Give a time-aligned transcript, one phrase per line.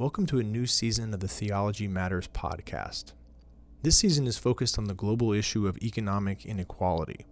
[0.00, 3.12] Welcome to a new season of the Theology Matters podcast.
[3.82, 7.26] This season is focused on the global issue of economic inequality,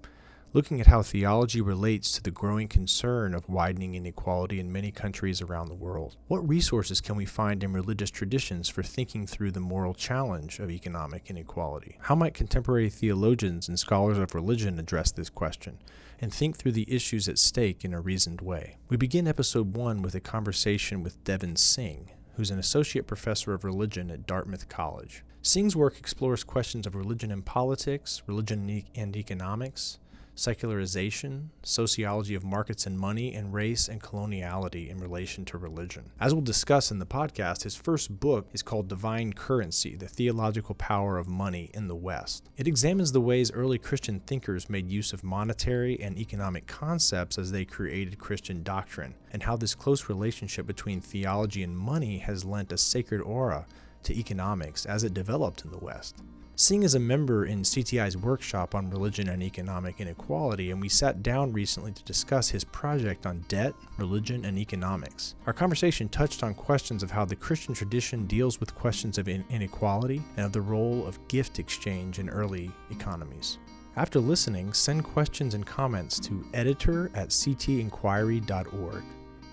[0.52, 5.40] looking at how theology relates to the growing concern of widening inequality in many countries
[5.40, 6.18] around the world.
[6.26, 10.70] What resources can we find in religious traditions for thinking through the moral challenge of
[10.70, 11.96] economic inequality?
[12.02, 15.78] How might contemporary theologians and scholars of religion address this question?
[16.20, 18.76] and think through the issues at stake in a reasoned way.
[18.88, 23.64] We begin episode one with a conversation with Devin Singh, who's an associate professor of
[23.64, 25.24] religion at Dartmouth College.
[25.42, 29.98] Singh's work explores questions of religion and politics, religion and economics,
[30.38, 36.10] secularization, sociology of markets and money, and race and coloniality in relation to religion.
[36.20, 40.76] As we'll discuss in the podcast, his first book is called Divine Currency The Theological
[40.76, 42.48] Power of Money in the West.
[42.56, 47.50] It examines the ways early Christian thinkers made use of monetary and economic concepts as
[47.50, 52.72] they created Christian doctrine, and how this close relationship between theology and money has lent
[52.72, 53.66] a sacred aura
[54.04, 56.22] to economics as it developed in the West.
[56.60, 61.22] Singh is a member in CTI's workshop on religion and economic inequality, and we sat
[61.22, 65.36] down recently to discuss his project on debt, religion, and economics.
[65.46, 70.20] Our conversation touched on questions of how the Christian tradition deals with questions of inequality
[70.36, 73.58] and of the role of gift exchange in early economies.
[73.94, 79.04] After listening, send questions and comments to editor at ctinquiry.org.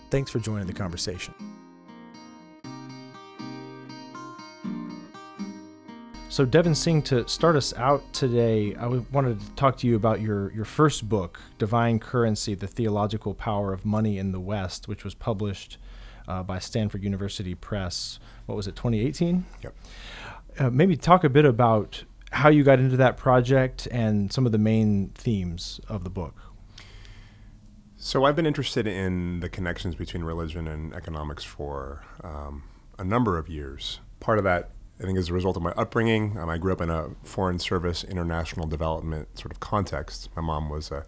[0.09, 1.35] Thanks for joining the conversation.
[6.35, 10.19] So, Devin Singh, to start us out today, I wanted to talk to you about
[10.19, 15.05] your, your first book, Divine Currency The Theological Power of Money in the West, which
[15.05, 15.77] was published
[16.27, 18.19] uh, by Stanford University Press.
[18.47, 19.45] What was it, 2018?
[19.63, 19.75] Yep.
[20.59, 24.51] Uh, maybe talk a bit about how you got into that project and some of
[24.51, 26.35] the main themes of the book.
[27.95, 32.63] So, I've been interested in the connections between religion and economics for um,
[32.99, 34.01] a number of years.
[34.19, 36.79] Part of that I think as a result of my upbringing, um, I grew up
[36.79, 40.29] in a foreign service international development sort of context.
[40.35, 41.05] My mom was a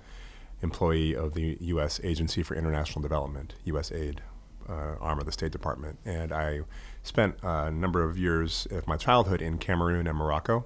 [0.61, 2.01] employee of the U.S.
[2.03, 4.19] Agency for International Development, USAID,
[4.67, 6.61] uh, arm of the State Department, and I
[7.03, 10.65] spent a number of years of my childhood in Cameroon and Morocco,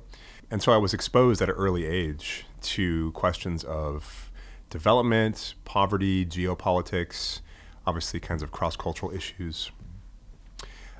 [0.50, 4.31] and so I was exposed at an early age to questions of
[4.69, 7.41] development, poverty, geopolitics,
[7.85, 9.72] obviously kinds of cross-cultural issues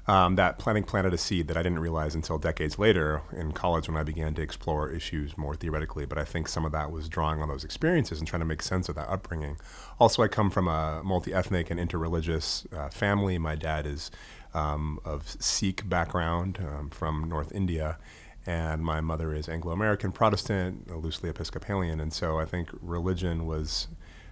[0.08, 3.88] um, that planting planted a seed that I didn't realize until decades later in college
[3.88, 6.06] when I began to explore issues more theoretically.
[6.06, 8.62] But I think some of that was drawing on those experiences and trying to make
[8.62, 9.58] sense of that upbringing.
[10.00, 13.38] Also, I come from a multi ethnic and interreligious uh, family.
[13.38, 14.10] My dad is
[14.54, 17.98] um, of Sikh background um, from North India.
[18.46, 22.00] And my mother is Anglo American Protestant, loosely Episcopalian.
[22.00, 23.88] And so I think religion was,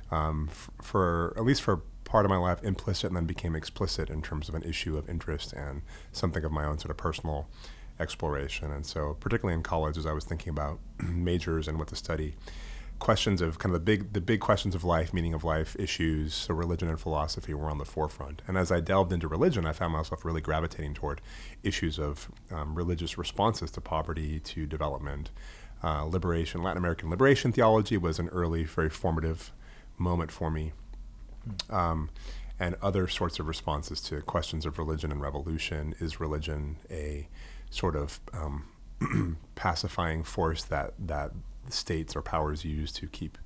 [0.10, 4.10] um, f- for at least for part of my life implicit and then became explicit
[4.10, 7.48] in terms of an issue of interest and something of my own sort of personal
[8.00, 8.72] exploration.
[8.72, 12.36] And so, particularly in college, as I was thinking about majors and what to study,
[12.98, 16.34] questions of kind of the big the big questions of life, meaning of life issues,
[16.34, 18.42] so religion and philosophy were on the forefront.
[18.48, 21.22] And as I delved into religion, I found myself really gravitating toward
[21.62, 25.30] issues of um, religious responses to poverty, to development,
[25.84, 26.64] uh, liberation.
[26.64, 29.52] Latin American liberation theology was an early, very formative
[30.00, 30.72] moment for me
[31.70, 32.10] um,
[32.60, 35.96] and other sorts of responses to questions of religion and revolution.
[36.00, 37.28] Is religion a
[37.70, 41.32] sort of um, pacifying force that that
[41.70, 43.38] states or powers use to keep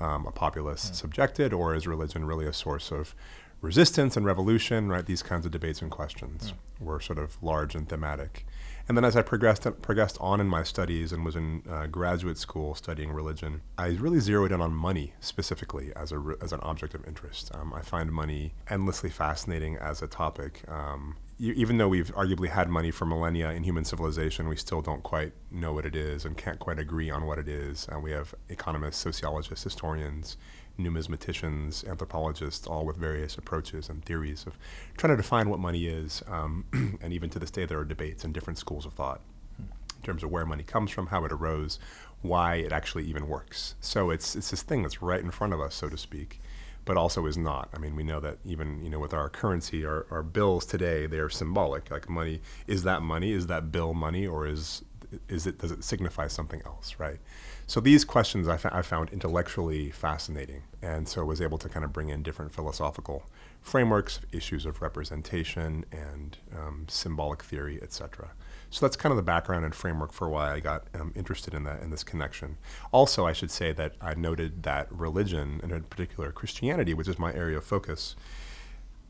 [0.00, 0.94] um, a populace yeah.
[0.94, 3.14] subjected, or is religion really a source of
[3.60, 4.88] resistance and revolution?
[4.88, 6.86] Right, these kinds of debates and questions yeah.
[6.86, 8.46] were sort of large and thematic.
[8.88, 12.38] And then as I progressed progressed on in my studies and was in uh, graduate
[12.38, 16.94] school studying religion, I really zeroed in on money specifically as a as an object
[16.94, 17.50] of interest.
[17.54, 20.62] Um, I find money endlessly fascinating as a topic.
[20.68, 25.02] Um, even though we've arguably had money for millennia in human civilization, we still don't
[25.02, 27.88] quite know what it is and can't quite agree on what it is.
[27.90, 30.36] And we have economists, sociologists, historians,
[30.78, 34.58] numismaticians, anthropologists, all with various approaches and theories of
[34.96, 36.22] trying to define what money is.
[36.26, 36.64] Um,
[37.02, 39.20] and even to this day, there are debates in different schools of thought
[39.58, 41.78] in terms of where money comes from, how it arose,
[42.22, 43.74] why it actually even works.
[43.80, 46.40] So it's it's this thing that's right in front of us, so to speak,
[46.84, 47.68] but also is not.
[47.74, 51.06] I mean, we know that even you know with our currency, our, our bills today,
[51.06, 51.90] they are symbolic.
[51.90, 53.32] Like money, is that money?
[53.32, 54.82] Is that bill money, or is
[55.28, 57.18] is it does it signify something else, right?
[57.66, 61.92] So these questions I, I found intellectually fascinating, and so was able to kind of
[61.92, 63.24] bring in different philosophical
[63.60, 68.30] frameworks, issues of representation and um, symbolic theory, etc.
[68.70, 71.64] So that's kind of the background and framework for why I got um, interested in
[71.64, 72.56] that in this connection.
[72.90, 77.18] Also, I should say that I noted that religion, and in particular Christianity, which is
[77.18, 78.16] my area of focus,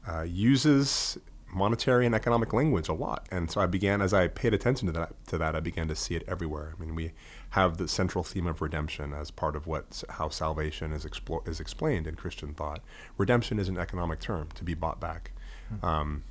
[0.06, 1.18] uh, uses
[1.52, 3.26] monetary and economic language a lot.
[3.30, 5.94] And so I began, as I paid attention to that, to that, I began to
[5.94, 6.74] see it everywhere.
[6.76, 7.12] I mean, we
[7.50, 11.60] have the central theme of redemption as part of what how salvation is explo- is
[11.60, 12.80] explained in Christian thought.
[13.18, 15.32] Redemption is an economic term to be bought back,
[15.72, 15.84] mm-hmm.
[15.84, 16.24] um,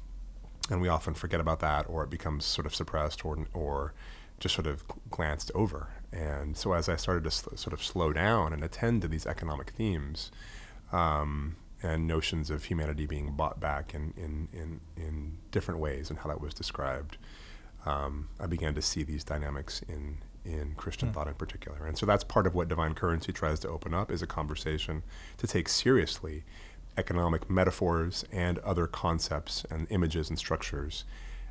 [0.70, 3.94] and we often forget about that, or it becomes sort of suppressed, or or
[4.40, 5.90] just sort of glanced over.
[6.12, 9.28] And so as I started to sl- sort of slow down and attend to these
[9.28, 10.32] economic themes.
[10.92, 16.20] Um, and notions of humanity being bought back in, in, in, in different ways and
[16.20, 17.18] how that was described,
[17.86, 21.14] um, I began to see these dynamics in, in Christian mm.
[21.14, 21.86] thought in particular.
[21.86, 25.04] And so that's part of what Divine Currency tries to open up is a conversation
[25.38, 26.44] to take seriously
[26.98, 31.06] economic metaphors and other concepts and images and structures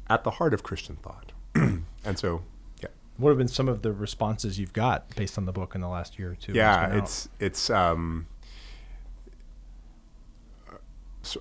[0.08, 1.32] at the heart of Christian thought.
[1.54, 2.42] and so
[2.80, 2.88] yeah.
[3.16, 5.88] What have been some of the responses you've got based on the book in the
[5.88, 6.52] last year or two?
[6.52, 8.26] Yeah, it's it's um,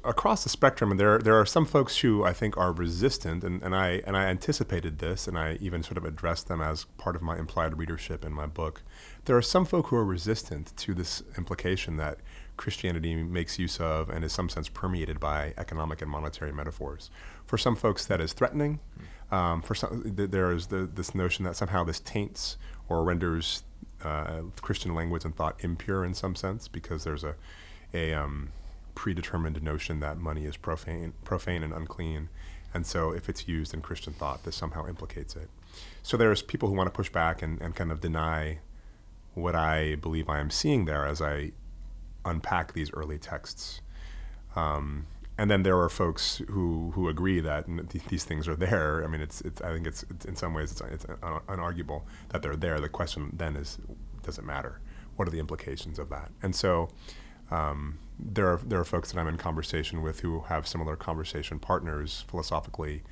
[0.03, 3.61] across the spectrum, and there there are some folks who I think are resistant, and,
[3.63, 7.15] and I and I anticipated this, and I even sort of addressed them as part
[7.15, 8.83] of my implied readership in my book.
[9.25, 12.19] There are some folk who are resistant to this implication that
[12.57, 17.09] Christianity makes use of and is some sense permeated by economic and monetary metaphors.
[17.45, 18.79] For some folks, that is threatening.
[19.31, 22.57] Um, for some, th- there is the, this notion that somehow this taints
[22.89, 23.63] or renders
[24.03, 27.35] uh, Christian language and thought impure in some sense because there's a
[27.93, 28.49] a um,
[28.99, 32.27] predetermined notion that money is profane, profane and unclean.
[32.73, 35.49] And so if it's used in Christian thought, this somehow implicates it.
[36.03, 38.59] So there's people who want to push back and, and kind of deny
[39.35, 41.53] what I believe I am seeing there as I
[42.25, 43.79] unpack these early texts.
[44.57, 45.07] Um,
[45.37, 49.01] and then there are folks who, who agree that th- these things are there.
[49.05, 52.01] I mean, it's, it's I think it's, it's in some ways it's, it's un- unarguable
[52.31, 52.81] that they're there.
[52.81, 53.77] The question then is,
[54.23, 54.81] does it matter?
[55.15, 56.31] What are the implications of that?
[56.43, 56.89] And so
[57.49, 61.59] um, there are there are folks that I'm in conversation with who have similar conversation
[61.59, 63.03] partners philosophically,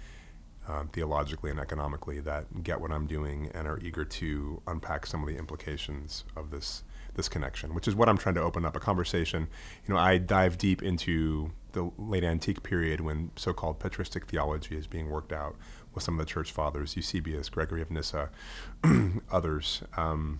[0.68, 5.22] um, theologically, and economically that get what I'm doing and are eager to unpack some
[5.22, 6.84] of the implications of this
[7.16, 9.48] this connection, which is what I'm trying to open up a conversation.
[9.88, 14.88] You know, I dive deep into the late antique period when so-called patristic theology is
[14.88, 15.56] being worked out
[15.94, 18.30] with some of the church fathers, Eusebius, Gregory of Nyssa,
[19.32, 19.84] others.
[19.96, 20.40] Um,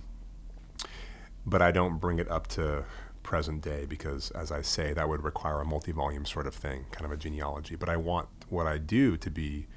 [1.46, 2.84] but I don't bring it up to
[3.28, 6.86] present day because, as I say, that would require a multi volume sort of thing,
[6.92, 7.76] kind of a genealogy.
[7.76, 9.68] But I want what I do to be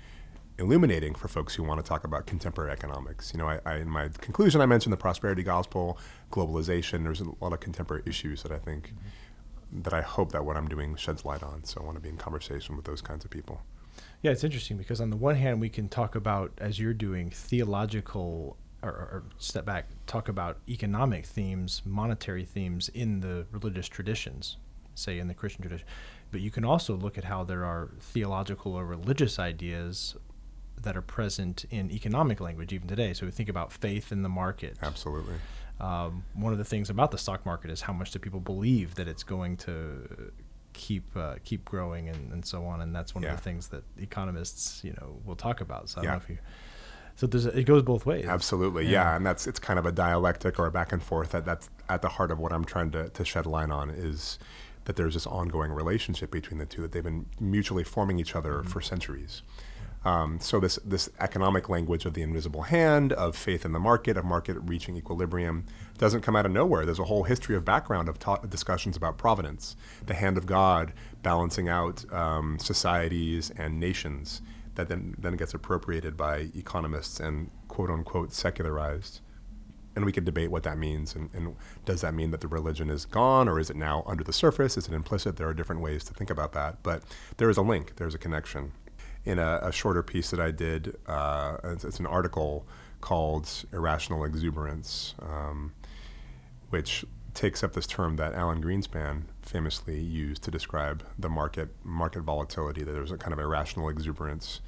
[0.56, 3.32] illuminating for folks who want to talk about contemporary economics.
[3.34, 5.98] You know, I, I, in my conclusion, I mentioned the prosperity gospel,
[6.30, 7.02] globalization.
[7.02, 9.82] There's a lot of contemporary issues that I think mm-hmm.
[9.82, 11.64] that I hope that what I'm doing sheds light on.
[11.64, 13.62] So I want to be in conversation with those kinds of people.
[14.22, 17.30] Yeah, it's interesting because on the one hand, we can talk about, as you're doing,
[17.30, 24.56] theological or, or, step back, talk about economic themes, monetary themes in the religious traditions,
[24.94, 25.86] say in the Christian tradition.
[26.30, 30.16] But you can also look at how there are theological or religious ideas
[30.82, 33.12] that are present in economic language even today.
[33.12, 34.78] So we think about faith in the market.
[34.82, 35.34] Absolutely.
[35.80, 38.94] Um, one of the things about the stock market is how much do people believe
[38.96, 40.32] that it's going to
[40.72, 42.80] keep uh, keep growing and, and so on.
[42.80, 43.30] And that's one yeah.
[43.30, 45.88] of the things that economists, you know, will talk about.
[45.88, 46.38] So I don't know if you
[47.20, 48.24] so there's it goes both ways.
[48.24, 48.92] Absolutely, yeah.
[48.92, 49.16] yeah.
[49.16, 51.32] and that's it's kind of a dialectic or a back and forth.
[51.32, 54.38] That that's at the heart of what I'm trying to to shed light on is
[54.86, 58.54] that there's this ongoing relationship between the two that they've been mutually forming each other
[58.54, 58.68] mm-hmm.
[58.68, 59.42] for centuries.
[60.02, 64.16] Um, so this this economic language of the invisible hand, of faith in the market,
[64.16, 65.66] of market reaching equilibrium,
[65.98, 66.86] doesn't come out of nowhere.
[66.86, 70.94] There's a whole history of background of ta- discussions about providence, the hand of God
[71.22, 74.40] balancing out um, societies and nations
[74.74, 79.20] that then, then gets appropriated by economists and quote unquote secularized.
[79.96, 81.14] And we could debate what that means.
[81.14, 84.22] And, and, does that mean that the religion is gone or is it now under
[84.22, 84.76] the surface?
[84.76, 85.36] Is it implicit?
[85.36, 86.82] There are different ways to think about that.
[86.82, 87.02] But
[87.38, 88.72] there is a link, there's a connection.
[89.24, 92.66] In a, a shorter piece that I did, uh, it's, it's, an article
[93.02, 95.74] called Irrational Exuberance, um,
[96.70, 102.22] which takes up this term that Alan Greenspan famously used to describe the market market
[102.22, 102.82] volatility.
[102.82, 104.60] That there was a kind of irrational exuberance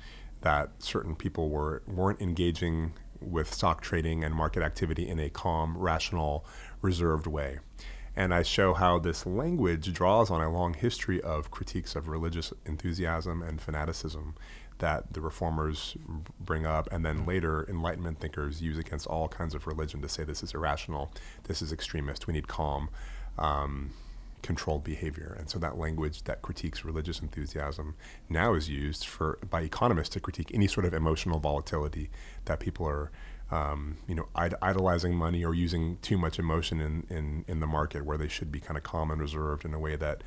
[0.43, 5.79] that certain people were weren't engaging with stock trading and market activity in a calm,
[5.79, 6.45] rational,
[6.81, 7.59] reserved way.
[8.15, 12.53] And I show how this language draws on a long history of critiques of religious
[12.67, 14.35] enthusiasm and fanaticism
[14.83, 15.97] that the reformers
[16.41, 20.25] bring up, and then later Enlightenment thinkers use against all kinds of religion to say
[20.25, 21.13] this is irrational,
[21.45, 22.91] this is extremist, we need calm,
[23.39, 23.93] um,
[24.43, 25.37] controlled behavior.
[25.39, 27.95] And so that language that critiques religious enthusiasm
[28.29, 32.11] now is used for by economists to critique any sort of emotional volatility
[32.47, 33.11] that people are.
[33.53, 37.67] Um, you know, Id- idolizing money or using too much emotion in, in, in the
[37.67, 40.25] market where they should be kind of calm and reserved in a way that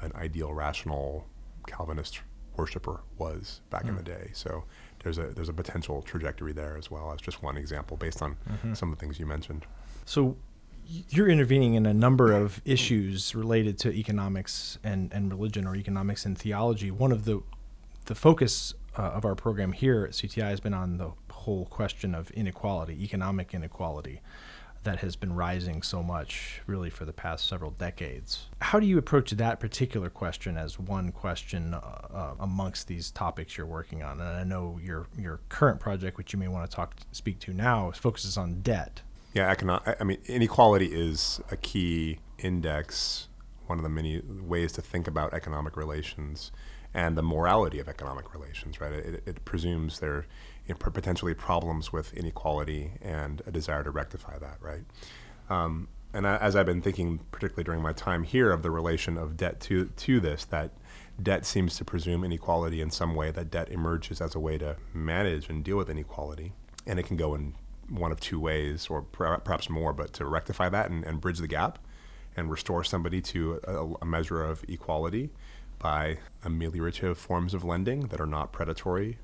[0.00, 1.28] an ideal, rational
[1.68, 2.20] Calvinist
[2.56, 3.90] worshiper was back mm.
[3.90, 4.30] in the day.
[4.32, 4.64] So
[5.02, 8.36] there's a there's a potential trajectory there as well as just one example based on
[8.48, 8.74] mm-hmm.
[8.74, 9.66] some of the things you mentioned.
[10.04, 10.36] So
[10.86, 16.26] you're intervening in a number of issues related to economics and, and religion or economics
[16.26, 16.90] and theology.
[16.90, 17.42] One of the
[18.06, 22.14] the focus uh, of our program here at CTI has been on the whole question
[22.14, 24.20] of inequality, economic inequality
[24.84, 28.46] that has been rising so much really for the past several decades.
[28.60, 33.56] How do you approach that particular question as one question uh, uh, amongst these topics
[33.56, 34.20] you're working on?
[34.20, 37.52] And I know your your current project, which you may want to talk speak to
[37.52, 39.02] now, focuses on debt.
[39.32, 39.96] Yeah, economic.
[40.00, 43.28] I mean, inequality is a key index.
[43.66, 46.52] One of the many ways to think about economic relations
[46.92, 48.80] and the morality of economic relations.
[48.80, 48.92] Right.
[48.92, 50.26] It, it presumes there
[50.72, 54.84] potentially problems with inequality and a desire to rectify that, right?
[55.50, 59.18] Um, and I, as I've been thinking, particularly during my time here, of the relation
[59.18, 60.70] of debt to to this, that
[61.20, 63.30] debt seems to presume inequality in some way.
[63.30, 66.52] That debt emerges as a way to manage and deal with inequality,
[66.86, 67.54] and it can go in
[67.88, 71.48] one of two ways, or perhaps more, but to rectify that and, and bridge the
[71.48, 71.78] gap,
[72.36, 75.30] and restore somebody to a, a measure of equality
[75.78, 79.18] by ameliorative forms of lending that are not predatory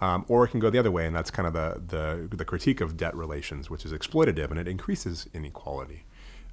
[0.00, 2.44] um, or it can go the other way, and that's kind of the, the, the
[2.44, 6.04] critique of debt relations, which is exploitative and it increases inequality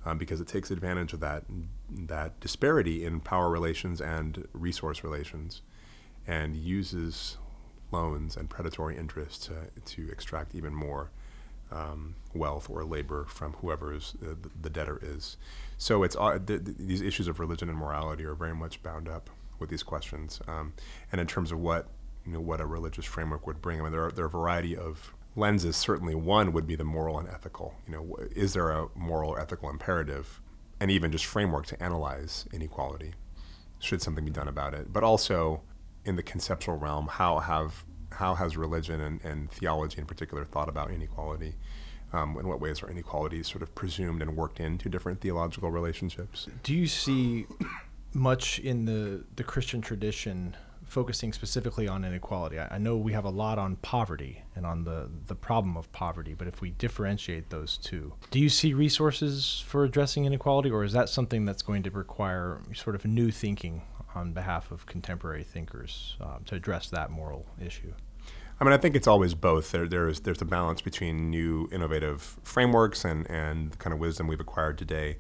[0.06, 1.44] um, because it takes advantage of that
[1.90, 5.62] that disparity in power relations and resource relations,
[6.28, 7.38] and uses
[7.92, 9.54] loans and predatory interest to
[9.86, 11.12] to extract even more
[11.72, 15.38] um, wealth or labor from whoever is, uh, the debtor is.
[15.78, 19.10] So it's uh, th- th- these issues of religion and morality are very much bound
[19.10, 20.40] up with these questions.
[20.48, 20.74] Um,
[21.12, 21.88] and in terms of what
[22.26, 23.80] you know what a religious framework would bring.
[23.80, 25.76] I mean, there are there are a variety of lenses.
[25.76, 27.76] Certainly, one would be the moral and ethical.
[27.88, 30.42] You know, is there a moral or ethical imperative,
[30.80, 33.14] and even just framework to analyze inequality?
[33.80, 34.94] Should something be done about it?
[34.94, 35.62] But also,
[36.06, 40.70] in the conceptual realm, how have how has religion and, and theology in particular thought
[40.70, 41.56] about inequality?
[42.14, 46.48] Um, in what ways are inequalities sort of presumed and worked into different theological relationships?
[46.62, 47.48] Do you see
[48.14, 50.56] much in the the Christian tradition
[50.94, 52.60] focusing specifically on inequality.
[52.60, 55.92] I, I, know we have a lot on poverty and on the, the problem of
[55.92, 60.84] poverty, but if we differentiate those two, do you see resources for addressing inequality, or
[60.84, 63.82] is that something that's going to require sort of new thinking
[64.14, 67.94] on behalf of contemporary thinkers um, to address that moral issue?
[68.62, 69.72] I mean, I think it's always both.
[69.72, 74.28] There, there's there's a balance between new innovative frameworks and and the kind of wisdom
[74.28, 75.18] we've acquired today,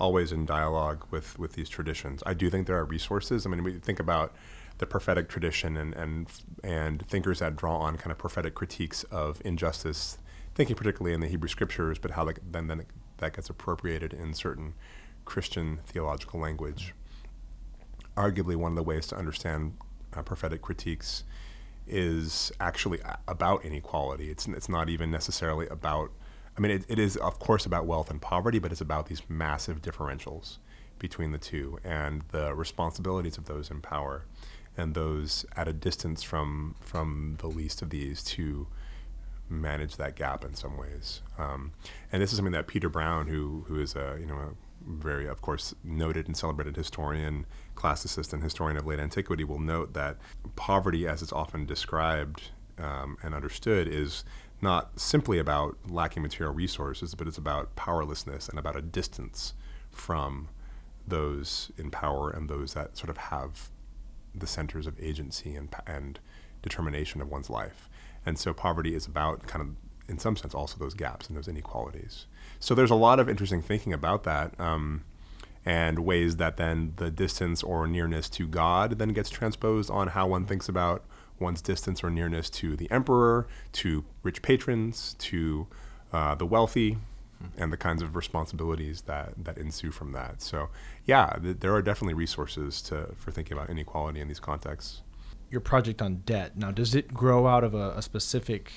[0.00, 2.22] always in dialogue with with these traditions.
[2.24, 3.44] I do think there are resources.
[3.44, 4.34] I mean, we think about
[4.78, 6.26] the prophetic tradition and, and
[6.62, 10.18] and thinkers that draw on kind of prophetic critiques of injustice,
[10.54, 12.84] thinking particularly in the Hebrew scriptures, but how that, then then
[13.18, 14.74] that gets appropriated in certain
[15.24, 16.94] Christian theological language.
[18.16, 19.76] Arguably, one of the ways to understand
[20.12, 21.24] uh, prophetic critiques
[21.86, 24.30] is actually about inequality.
[24.30, 26.10] It's it's not even necessarily about.
[26.56, 29.22] I mean, it, it is of course about wealth and poverty, but it's about these
[29.28, 30.58] massive differentials
[30.98, 34.24] between the two and the responsibilities of those in power
[34.76, 38.66] and those at a distance from from the least of these to
[39.48, 41.20] manage that gap in some ways.
[41.38, 41.72] Um,
[42.10, 44.50] and this is something that Peter Brown, who who is a you know a
[44.86, 49.94] very of course noted and celebrated historian, classicist, and historian of late antiquity, will note
[49.94, 50.16] that
[50.56, 54.24] poverty, as it's often described um, and understood, is
[54.60, 59.54] not simply about lacking material resources, but it's about powerlessness and about a distance
[59.90, 60.48] from
[61.06, 63.68] those in power and those that sort of have
[64.34, 66.18] the centers of agency and, and
[66.62, 67.88] determination of one's life.
[68.26, 69.68] And so poverty is about kind of,
[70.08, 72.26] in some sense, also those gaps and those inequalities.
[72.58, 74.58] So there's a lot of interesting thinking about that.
[74.58, 75.04] Um,
[75.66, 80.26] and ways that then the distance or nearness to God then gets transposed on how
[80.26, 81.04] one thinks about
[81.38, 85.66] one's distance or nearness to the emperor, to rich patrons, to
[86.12, 86.98] uh, the wealthy,
[87.56, 90.42] and the kinds of responsibilities that that ensue from that.
[90.42, 90.68] So,
[91.06, 95.02] yeah, th- there are definitely resources to for thinking about inequality in these contexts.
[95.50, 98.72] Your project on debt now does it grow out of a, a specific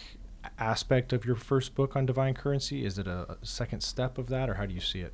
[0.60, 2.86] aspect of your first book on divine currency?
[2.86, 5.14] Is it a, a, second step of that, or how do you see it?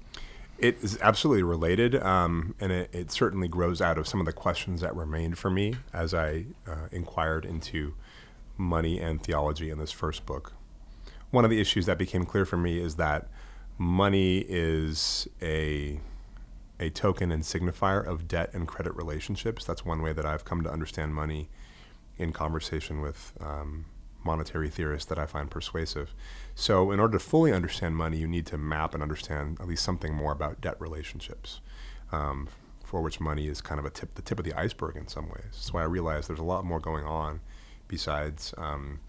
[0.57, 4.33] It is absolutely related, um, and it, it, certainly grows out of some of the
[4.33, 7.95] questions that remained for me as I uh, inquired into
[8.55, 10.53] money and theology in this first book.
[11.31, 13.27] One of the issues that became clear for me is that
[13.77, 15.99] money is a
[16.79, 19.63] a token and signifier of debt and credit relationships.
[19.63, 21.49] That's one way that I've come to understand money
[22.17, 23.85] in conversation with um,
[24.23, 26.13] monetary theorists that I find persuasive.
[26.55, 29.83] So, in order to fully understand money, you need to map and understand at least
[29.83, 31.61] something more about debt relationships.
[32.11, 32.49] Um,
[32.83, 35.27] for which money is kind of a tip, the tip of the iceberg in some
[35.27, 35.49] ways.
[35.51, 37.39] So I realize there's a lot more going on
[37.87, 38.99] besides um,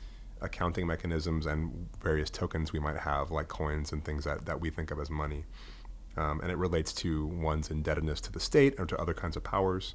[0.45, 4.71] accounting mechanisms and various tokens we might have, like coins and things that, that we
[4.71, 5.45] think of as money.
[6.17, 9.43] Um, and it relates to one's indebtedness to the state or to other kinds of
[9.43, 9.95] powers,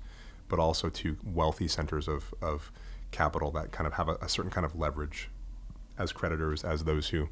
[0.50, 2.72] but also to wealthy centers of, of
[3.12, 5.30] capital that kind of have a, a certain kind of leverage
[5.98, 7.30] as creditors, as those who,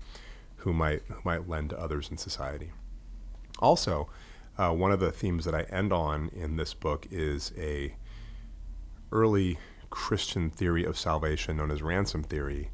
[0.58, 2.72] who, might, who might lend to others in society.
[3.60, 4.10] Also,
[4.58, 7.96] uh, one of the themes that I end on in this book is a
[9.12, 9.58] early
[9.90, 12.72] Christian theory of salvation known as ransom theory,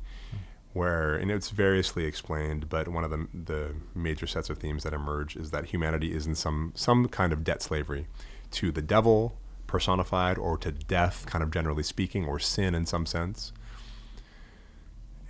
[0.73, 4.93] where and it's variously explained, but one of the the major sets of themes that
[4.93, 8.07] emerge is that humanity is in some some kind of debt slavery
[8.51, 9.37] to the devil
[9.67, 13.51] personified or to death, kind of generally speaking, or sin in some sense.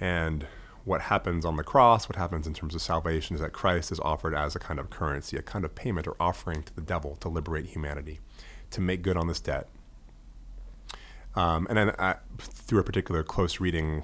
[0.02, 0.48] And
[0.84, 4.02] what happens on the cross, what happens in terms of salvation, is that Christ is
[4.02, 7.16] offered as a kind of currency, a kind of payment or offering to the devil
[7.22, 8.20] to liberate humanity,
[8.72, 9.70] to make good on this debt.
[11.36, 14.04] Um, and then I, through a particular close reading,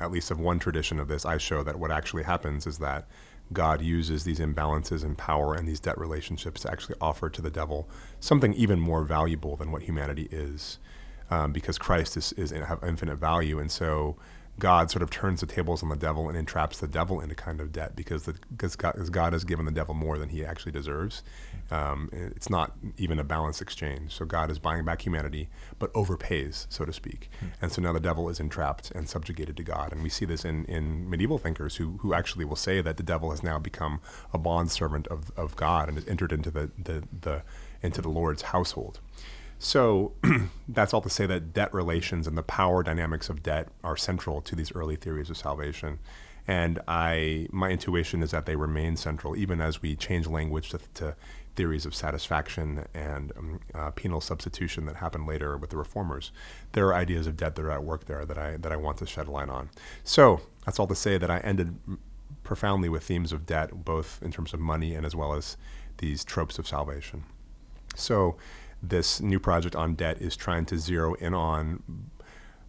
[0.00, 3.08] at least of one tradition of this, I show that what actually happens is that
[3.52, 7.50] God uses these imbalances in power and these debt relationships to actually offer to the
[7.50, 7.88] devil
[8.18, 10.78] something even more valuable than what humanity is,
[11.30, 14.16] um, because Christ is, is have infinite value, and so
[14.58, 17.60] God sort of turns the tables on the devil and entraps the devil into kind
[17.60, 20.44] of debt because the, because God, because God has given the devil more than he
[20.44, 21.22] actually deserves.
[21.70, 24.14] Um, it's not even a balanced exchange.
[24.14, 25.48] So God is buying back humanity,
[25.78, 27.28] but overpays, so to speak.
[27.40, 27.46] Hmm.
[27.60, 29.92] And so now the devil is entrapped and subjugated to God.
[29.92, 33.02] And we see this in, in medieval thinkers who, who actually will say that the
[33.02, 34.00] devil has now become
[34.32, 37.42] a bond servant of, of God and has entered into the, the, the
[37.82, 39.00] into the Lord's household.
[39.58, 40.12] So
[40.68, 44.40] that's all to say that debt relations and the power dynamics of debt are central
[44.42, 45.98] to these early theories of salvation.
[46.46, 50.80] And I, my intuition is that they remain central even as we change language to,
[50.94, 51.16] to
[51.56, 56.30] theories of satisfaction and um, uh, penal substitution that happened later with the reformers.
[56.72, 58.98] There are ideas of debt that are at work there that I that I want
[58.98, 59.70] to shed a light on.
[60.04, 61.78] So that's all to say that I ended
[62.44, 65.56] profoundly with themes of debt, both in terms of money and as well as
[65.98, 67.24] these tropes of salvation.
[67.96, 68.36] So
[68.82, 71.82] this new project on debt is trying to zero in on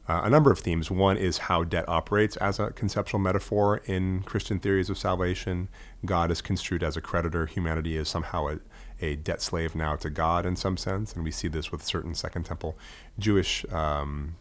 [0.08, 0.90] uh, a number of themes.
[0.90, 5.68] One is how debt operates as a conceptual metaphor in Christian theories of salvation.
[6.06, 8.60] God is construed as a creditor, humanity is somehow a,
[9.02, 11.14] a debt slave now to God in some sense.
[11.14, 12.78] And we see this with certain Second Temple
[13.20, 14.36] Jewish um,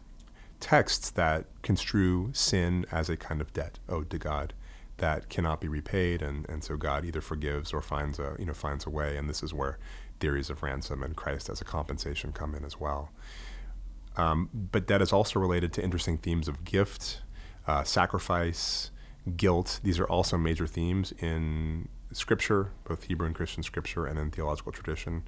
[0.59, 4.53] texts that construe sin as a kind of debt owed to God
[4.97, 8.53] that cannot be repaid, and, and so God either forgives or finds a you know
[8.53, 9.77] finds a way, and this is where
[10.19, 13.11] theories of ransom and Christ as a compensation come in as well.
[14.15, 17.21] Um, but that is also related to interesting themes of gift,
[17.67, 18.91] uh, sacrifice,
[19.35, 19.79] guilt.
[19.83, 24.71] These are also major themes in scripture, both Hebrew and Christian scripture, and in theological
[24.71, 25.23] tradition.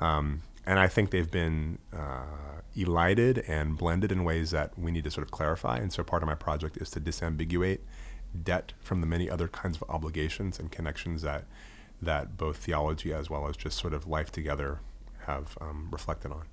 [0.00, 5.04] Um, and I think they've been uh, elided and blended in ways that we need
[5.04, 5.78] to sort of clarify.
[5.78, 7.80] And so part of my project is to disambiguate
[8.42, 11.44] debt from the many other kinds of obligations and connections that
[12.00, 14.80] that both theology as well as just sort of life together
[15.26, 16.44] have um, reflected on.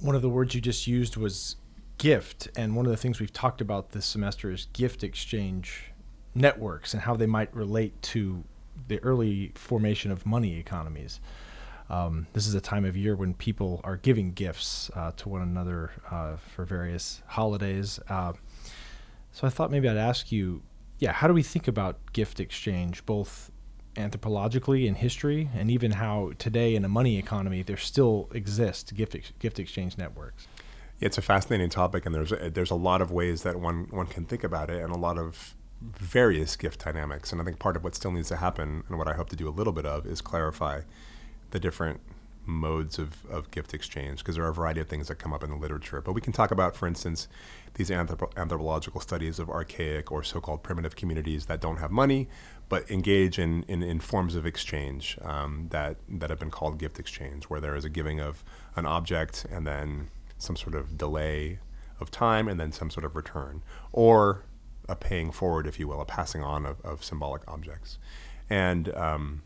[0.00, 1.56] One of the words you just used was
[1.98, 5.92] gift, and one of the things we've talked about this semester is gift exchange
[6.34, 8.44] networks and how they might relate to
[8.88, 11.20] the early formation of money economies.
[11.88, 15.42] Um, this is a time of year when people are giving gifts uh, to one
[15.42, 18.00] another uh, for various holidays.
[18.08, 18.32] Uh,
[19.32, 20.62] so I thought maybe I'd ask you,
[20.98, 23.50] yeah, how do we think about gift exchange, both
[23.96, 29.14] anthropologically in history, and even how today in a money economy there still exist gift
[29.14, 30.46] ex- gift exchange networks.
[31.00, 34.06] It's a fascinating topic, and there's a, there's a lot of ways that one one
[34.06, 37.32] can think about it, and a lot of various gift dynamics.
[37.32, 39.36] And I think part of what still needs to happen, and what I hope to
[39.36, 40.82] do a little bit of, is clarify
[41.50, 42.00] the different
[42.46, 45.42] modes of, of gift exchange because there are a variety of things that come up
[45.42, 46.00] in the literature.
[46.00, 47.28] But we can talk about, for instance,
[47.74, 52.28] these anthropo- anthropological studies of archaic or so called primitive communities that don't have money
[52.68, 56.98] but engage in, in, in forms of exchange um, that, that have been called gift
[56.98, 58.42] exchange, where there is a giving of
[58.74, 61.58] an object and then some sort of delay
[62.00, 64.44] of time and then some sort of return, or
[64.88, 67.98] a paying forward, if you will, a passing on of, of symbolic objects.
[68.50, 69.42] And um,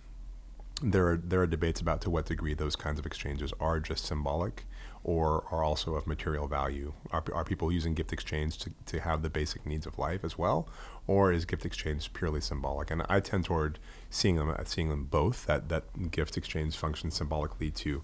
[0.82, 4.04] there are there are debates about to what degree those kinds of exchanges are just
[4.04, 4.64] symbolic
[5.02, 6.92] or are also of material value.
[7.10, 10.36] Are, are people using gift exchange to, to have the basic needs of life as
[10.36, 10.68] well,
[11.06, 12.90] or is gift exchange purely symbolic?
[12.90, 13.78] And I tend toward
[14.10, 15.46] seeing them seeing them both.
[15.46, 18.02] That that gift exchange functions symbolically to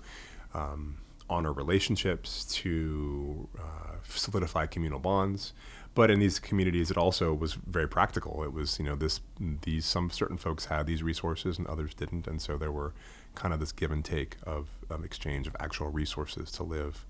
[0.54, 5.52] um, honor relationships, to uh, solidify communal bonds,
[5.96, 8.44] but in these communities, it also was very practical.
[8.44, 12.26] It was, you know, this these some certain folks had these resources and others didn't,
[12.28, 12.92] and so there were
[13.34, 17.06] kind of this give and take of um, exchange of actual resources to live.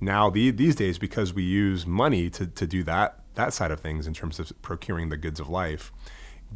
[0.00, 3.80] Now, the, these days, because we use money to, to do that that side of
[3.80, 5.92] things in terms of procuring the goods of life,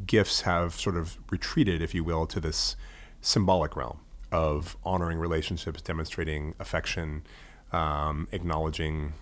[0.07, 2.77] gifts have sort of retreated, if you will, to this
[3.21, 3.99] symbolic realm
[4.31, 7.25] of honoring relationships, demonstrating affection,
[7.73, 9.15] um, acknowledging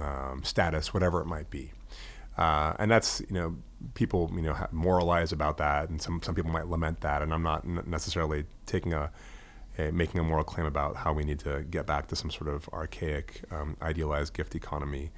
[0.00, 1.72] um, status, whatever it might be.
[2.36, 3.56] Uh, and that's you know
[3.94, 7.22] people you know moralize about that, and some some people might lament that.
[7.22, 9.10] And I'm not necessarily taking a,
[9.78, 12.48] a, making a moral claim about how we need to get back to some sort
[12.48, 15.10] of archaic, um, idealized gift economy.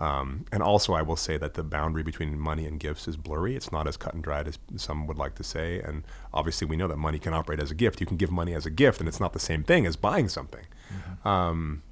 [0.00, 3.54] Um, and also, I will say that the boundary between money and gifts is blurry.
[3.54, 5.80] It's not as cut and dried as some would like to say.
[5.80, 8.00] And obviously, we know that money can operate as a gift.
[8.00, 10.28] You can give money as a gift, and it's not the same thing as buying
[10.28, 10.66] something.
[10.92, 11.28] Mm-hmm.
[11.28, 11.82] Um,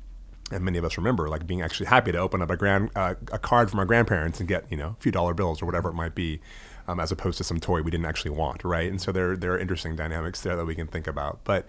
[0.53, 3.15] and many of us remember like being actually happy to open up a grand uh,
[3.31, 5.89] a card from our grandparents and get you know a few dollar bills or whatever
[5.89, 6.41] it might be,
[6.89, 8.91] um, as opposed to some toy we didn't actually want, right?
[8.91, 11.41] And so there there are interesting dynamics there that we can think about.
[11.45, 11.67] But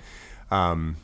[0.51, 0.97] um,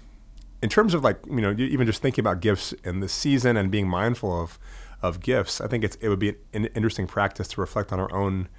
[0.61, 3.71] in terms of like you know even just thinking about gifts in the season and
[3.71, 4.59] being mindful of
[5.01, 8.13] of gifts, I think it's it would be an interesting practice to reflect on our
[8.13, 8.49] own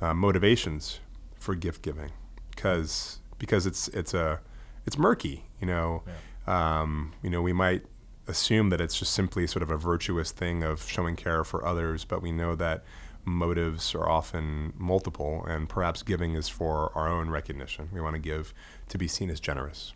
[0.00, 1.00] uh, motivations
[1.38, 2.10] for gift giving,
[2.50, 4.40] because because it's it's a
[4.86, 6.02] it's murky, you know.
[6.06, 6.12] Yeah.
[6.44, 7.84] Um, you know, we might
[8.32, 12.04] assume that it's just simply sort of a virtuous thing of showing care for others,
[12.04, 12.82] but we know that
[13.24, 17.90] motives are often multiple, and perhaps giving is for our own recognition.
[17.92, 18.52] We want to give
[18.88, 19.92] to be seen as generous.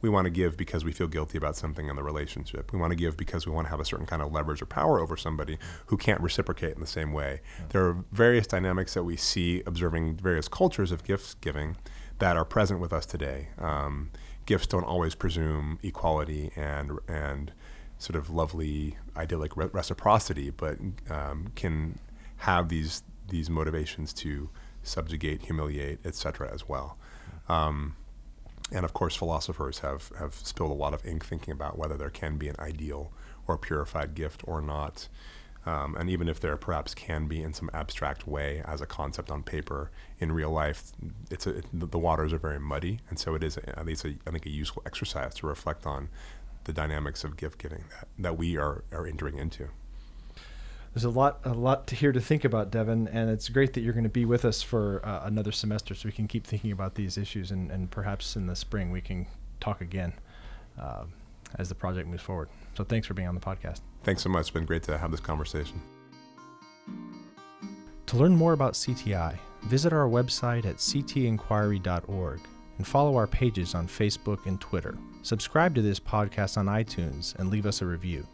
[0.00, 2.72] We want to give because we feel guilty about something in the relationship.
[2.72, 4.66] We want to give because we want to have a certain kind of leverage or
[4.66, 7.40] power over somebody who can't reciprocate in the same way.
[7.70, 11.76] There are various dynamics that we see observing various cultures of gift giving
[12.20, 13.48] that are present with us today.
[13.58, 14.10] Um,
[14.46, 17.52] gifts don't always presume equality and and
[17.98, 20.78] sort of lovely, idyllic re- reciprocity, but
[21.10, 21.98] um, can
[22.38, 24.48] have these these motivations to
[24.82, 26.50] subjugate, humiliate, etc.
[26.52, 26.96] as well.
[27.48, 27.96] Um,
[28.72, 32.10] and of course, philosophers have, have spilled a lot of ink thinking about whether there
[32.10, 33.12] can be an ideal
[33.46, 35.08] or purified gift or not.
[35.66, 39.30] Um, and even if there perhaps can be in some abstract way as a concept
[39.30, 40.92] on paper, in real life,
[41.30, 44.30] it's a, it, the waters are very muddy, and so it is at least I
[44.30, 46.08] think a useful exercise to reflect on
[46.68, 49.68] the dynamics of gift giving that, that we are, are entering into.
[50.92, 53.80] There's a lot, a lot to here to think about, Devin, and it's great that
[53.80, 56.70] you're going to be with us for uh, another semester, so we can keep thinking
[56.70, 59.26] about these issues, and, and perhaps in the spring we can
[59.60, 60.12] talk again
[60.78, 61.04] uh,
[61.54, 62.50] as the project moves forward.
[62.76, 63.80] So thanks for being on the podcast.
[64.04, 64.42] Thanks so much.
[64.42, 65.80] It's been great to have this conversation.
[68.06, 72.40] To learn more about CTI, visit our website at ctinquiry.org
[72.76, 74.98] and follow our pages on Facebook and Twitter.
[75.22, 78.26] Subscribe to this podcast on iTunes and leave us a review.